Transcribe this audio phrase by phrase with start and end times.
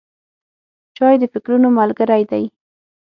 [0.97, 2.43] چای د فکرونو ملګری دی.